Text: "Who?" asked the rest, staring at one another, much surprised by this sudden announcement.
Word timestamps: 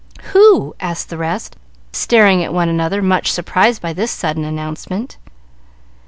"Who?" 0.33 0.73
asked 0.79 1.09
the 1.09 1.17
rest, 1.19 1.57
staring 1.93 2.43
at 2.43 2.51
one 2.51 2.69
another, 2.69 3.03
much 3.03 3.31
surprised 3.31 3.83
by 3.83 3.93
this 3.93 4.09
sudden 4.09 4.43
announcement. 4.43 5.17